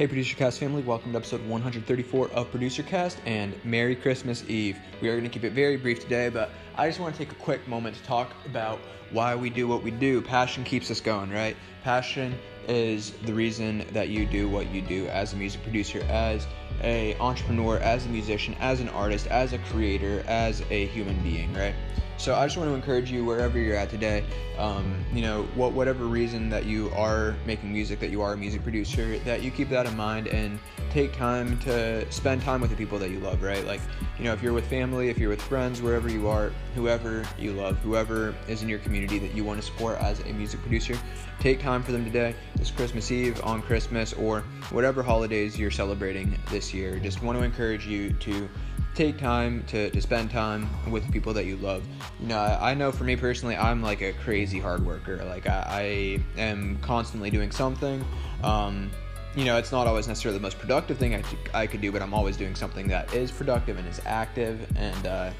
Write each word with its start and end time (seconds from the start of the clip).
Hey, 0.00 0.06
Producer 0.06 0.34
Cast 0.34 0.58
family, 0.58 0.80
welcome 0.80 1.12
to 1.12 1.18
episode 1.18 1.46
134 1.46 2.30
of 2.30 2.50
Producer 2.50 2.82
Cast 2.82 3.20
and 3.26 3.54
Merry 3.66 3.94
Christmas 3.94 4.42
Eve. 4.48 4.78
We 5.02 5.10
are 5.10 5.12
going 5.12 5.24
to 5.24 5.28
keep 5.28 5.44
it 5.44 5.52
very 5.52 5.76
brief 5.76 6.00
today, 6.00 6.30
but 6.30 6.52
I 6.74 6.88
just 6.88 7.00
want 7.00 7.14
to 7.14 7.18
take 7.18 7.32
a 7.32 7.34
quick 7.34 7.68
moment 7.68 7.96
to 7.96 8.02
talk 8.04 8.32
about 8.46 8.78
why 9.10 9.34
we 9.34 9.50
do 9.50 9.68
what 9.68 9.82
we 9.82 9.90
do. 9.90 10.22
Passion 10.22 10.64
keeps 10.64 10.90
us 10.90 11.02
going, 11.02 11.28
right? 11.28 11.54
Passion 11.84 12.34
is 12.66 13.10
the 13.26 13.34
reason 13.34 13.84
that 13.92 14.08
you 14.08 14.24
do 14.24 14.48
what 14.48 14.70
you 14.72 14.80
do 14.80 15.06
as 15.08 15.34
a 15.34 15.36
music 15.36 15.62
producer, 15.62 16.00
as 16.08 16.46
a 16.82 17.16
entrepreneur, 17.18 17.78
as 17.78 18.06
a 18.06 18.08
musician, 18.08 18.54
as 18.60 18.80
an 18.80 18.88
artist, 18.90 19.26
as 19.28 19.52
a 19.52 19.58
creator, 19.58 20.24
as 20.26 20.62
a 20.70 20.86
human 20.86 21.20
being, 21.22 21.52
right? 21.54 21.74
So 22.20 22.34
I 22.34 22.44
just 22.44 22.58
want 22.58 22.68
to 22.68 22.74
encourage 22.74 23.10
you 23.10 23.24
wherever 23.24 23.58
you're 23.58 23.76
at 23.76 23.88
today. 23.88 24.22
Um, 24.58 25.02
you 25.10 25.22
know, 25.22 25.44
what 25.54 25.72
whatever 25.72 26.04
reason 26.04 26.50
that 26.50 26.66
you 26.66 26.90
are 26.90 27.34
making 27.46 27.72
music, 27.72 27.98
that 28.00 28.10
you 28.10 28.20
are 28.20 28.34
a 28.34 28.36
music 28.36 28.62
producer, 28.62 29.18
that 29.20 29.42
you 29.42 29.50
keep 29.50 29.70
that 29.70 29.86
in 29.86 29.96
mind 29.96 30.28
and 30.28 30.58
take 30.90 31.14
time 31.14 31.58
to 31.60 32.10
spend 32.12 32.42
time 32.42 32.60
with 32.60 32.68
the 32.68 32.76
people 32.76 32.98
that 32.98 33.10
you 33.10 33.20
love, 33.20 33.42
right? 33.42 33.64
Like, 33.64 33.80
you 34.18 34.24
know, 34.24 34.34
if 34.34 34.42
you're 34.42 34.52
with 34.52 34.66
family, 34.66 35.08
if 35.08 35.16
you're 35.16 35.30
with 35.30 35.40
friends, 35.40 35.80
wherever 35.80 36.10
you 36.10 36.28
are, 36.28 36.52
whoever 36.74 37.24
you 37.38 37.52
love, 37.52 37.78
whoever 37.78 38.34
is 38.48 38.62
in 38.62 38.68
your 38.68 38.80
community 38.80 39.18
that 39.18 39.34
you 39.34 39.42
want 39.42 39.58
to 39.58 39.66
support 39.66 39.98
as 39.98 40.20
a 40.20 40.32
music 40.34 40.60
producer, 40.60 40.98
take 41.38 41.58
time 41.58 41.82
for 41.82 41.92
them 41.92 42.04
today. 42.04 42.34
This 42.56 42.70
Christmas 42.70 43.10
Eve, 43.10 43.40
on 43.44 43.62
Christmas, 43.62 44.12
or 44.12 44.40
whatever 44.70 45.02
holidays 45.02 45.58
you're 45.58 45.70
celebrating 45.70 46.36
this 46.50 46.69
year. 46.74 46.98
Just 46.98 47.22
want 47.22 47.38
to 47.38 47.44
encourage 47.44 47.86
you 47.86 48.12
to 48.14 48.48
take 48.94 49.18
time 49.18 49.62
to, 49.68 49.90
to 49.90 50.00
spend 50.00 50.30
time 50.30 50.68
with 50.90 51.10
people 51.12 51.32
that 51.32 51.46
you 51.46 51.56
love. 51.56 51.84
You 52.20 52.28
know, 52.28 52.38
I, 52.38 52.72
I 52.72 52.74
know 52.74 52.90
for 52.90 53.04
me 53.04 53.16
personally, 53.16 53.56
I'm 53.56 53.82
like 53.82 54.02
a 54.02 54.12
crazy 54.12 54.58
hard 54.58 54.84
worker. 54.84 55.24
Like 55.24 55.46
I, 55.46 56.20
I 56.36 56.40
am 56.40 56.78
constantly 56.82 57.30
doing 57.30 57.50
something. 57.50 58.04
Um, 58.42 58.90
you 59.36 59.44
know, 59.44 59.56
it's 59.56 59.70
not 59.70 59.86
always 59.86 60.08
necessarily 60.08 60.38
the 60.38 60.42
most 60.42 60.58
productive 60.58 60.98
thing 60.98 61.14
I, 61.14 61.22
I 61.54 61.66
could 61.66 61.80
do, 61.80 61.92
but 61.92 62.02
I'm 62.02 62.12
always 62.12 62.36
doing 62.36 62.54
something 62.54 62.88
that 62.88 63.14
is 63.14 63.30
productive 63.30 63.78
and 63.78 63.86
is 63.86 64.00
active. 64.04 64.66
And 64.76 65.06
uh, 65.06 65.30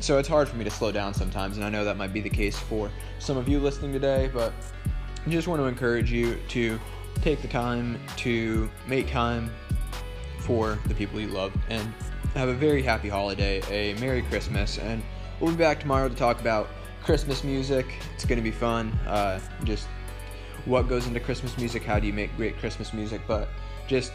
so 0.00 0.18
it's 0.18 0.28
hard 0.28 0.48
for 0.48 0.56
me 0.56 0.64
to 0.64 0.70
slow 0.70 0.90
down 0.90 1.14
sometimes. 1.14 1.56
And 1.56 1.64
I 1.64 1.70
know 1.70 1.84
that 1.84 1.96
might 1.96 2.12
be 2.12 2.20
the 2.20 2.30
case 2.30 2.58
for 2.58 2.90
some 3.20 3.36
of 3.36 3.48
you 3.48 3.60
listening 3.60 3.92
today, 3.92 4.28
but 4.34 4.52
I 5.24 5.30
just 5.30 5.46
want 5.46 5.60
to 5.60 5.66
encourage 5.66 6.10
you 6.10 6.36
to 6.48 6.80
take 7.20 7.40
the 7.42 7.48
time 7.48 8.00
to 8.16 8.68
make 8.88 9.08
time 9.08 9.50
for 10.42 10.78
the 10.86 10.94
people 10.94 11.20
you 11.20 11.28
love 11.28 11.52
and 11.68 11.92
have 12.34 12.48
a 12.48 12.54
very 12.54 12.82
happy 12.82 13.08
holiday, 13.08 13.60
a 13.70 13.98
Merry 14.00 14.22
Christmas, 14.22 14.78
and 14.78 15.02
we'll 15.40 15.50
be 15.50 15.56
back 15.56 15.80
tomorrow 15.80 16.08
to 16.08 16.14
talk 16.14 16.40
about 16.40 16.68
Christmas 17.02 17.44
music. 17.44 17.86
It's 18.14 18.24
going 18.24 18.38
to 18.38 18.42
be 18.42 18.50
fun. 18.50 18.92
Uh, 19.06 19.40
just 19.64 19.86
what 20.64 20.88
goes 20.88 21.06
into 21.06 21.20
Christmas 21.20 21.56
music, 21.58 21.82
how 21.82 21.98
do 21.98 22.06
you 22.06 22.12
make 22.12 22.34
great 22.36 22.58
Christmas 22.58 22.92
music, 22.92 23.20
but 23.26 23.48
just 23.86 24.12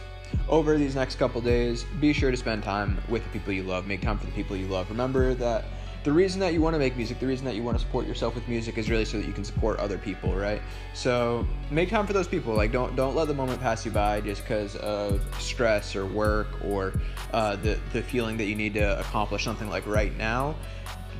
over 0.48 0.76
these 0.76 0.94
next 0.94 1.16
couple 1.16 1.40
days, 1.40 1.84
be 2.00 2.12
sure 2.12 2.30
to 2.30 2.36
spend 2.36 2.62
time 2.62 2.98
with 3.08 3.24
the 3.24 3.30
people 3.30 3.52
you 3.52 3.62
love. 3.62 3.86
Make 3.86 4.02
time 4.02 4.18
for 4.18 4.26
the 4.26 4.32
people 4.32 4.56
you 4.56 4.66
love. 4.66 4.90
Remember 4.90 5.34
that 5.34 5.64
the 6.04 6.12
reason 6.12 6.40
that 6.40 6.52
you 6.52 6.60
want 6.60 6.74
to 6.74 6.78
make 6.78 6.96
music, 6.96 7.18
the 7.18 7.26
reason 7.26 7.44
that 7.46 7.54
you 7.54 7.62
want 7.62 7.76
to 7.76 7.84
support 7.84 8.06
yourself 8.06 8.34
with 8.34 8.46
music 8.48 8.78
is 8.78 8.88
really 8.88 9.04
so 9.04 9.18
that 9.18 9.26
you 9.26 9.32
can 9.32 9.44
support 9.44 9.78
other 9.78 9.98
people, 9.98 10.34
right? 10.34 10.62
So 10.94 11.46
make 11.70 11.90
time 11.90 12.06
for 12.06 12.12
those 12.12 12.28
people. 12.28 12.54
Like 12.54 12.72
don't 12.72 12.94
don't 12.96 13.14
let 13.14 13.28
the 13.28 13.34
moment 13.34 13.60
pass 13.60 13.84
you 13.84 13.90
by 13.90 14.20
just 14.20 14.42
because 14.42 14.76
of 14.76 15.20
stress 15.38 15.96
or 15.96 16.06
work 16.06 16.48
or 16.64 16.92
uh, 17.32 17.56
the 17.56 17.78
the 17.92 18.02
feeling 18.02 18.36
that 18.36 18.44
you 18.44 18.54
need 18.54 18.74
to 18.74 18.98
accomplish 19.00 19.44
something 19.44 19.68
like 19.68 19.86
right 19.86 20.16
now. 20.16 20.54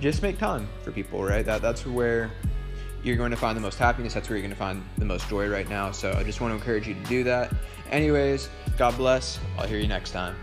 Just 0.00 0.22
make 0.22 0.38
time 0.38 0.68
for 0.82 0.92
people, 0.92 1.24
right? 1.24 1.44
That 1.44 1.60
that's 1.60 1.84
where 1.84 2.30
you're 3.02 3.16
going 3.16 3.30
to 3.30 3.36
find 3.36 3.56
the 3.56 3.60
most 3.60 3.78
happiness. 3.78 4.14
That's 4.14 4.28
where 4.28 4.36
you're 4.36 4.46
going 4.46 4.54
to 4.54 4.58
find 4.58 4.84
the 4.98 5.04
most 5.04 5.28
joy 5.28 5.48
right 5.48 5.68
now. 5.68 5.90
So 5.90 6.12
I 6.12 6.22
just 6.24 6.40
want 6.40 6.52
to 6.52 6.56
encourage 6.56 6.86
you 6.86 6.94
to 6.94 7.04
do 7.04 7.24
that. 7.24 7.52
Anyways, 7.90 8.48
God 8.76 8.96
bless. 8.96 9.38
I'll 9.56 9.66
hear 9.66 9.78
you 9.78 9.88
next 9.88 10.10
time. 10.10 10.36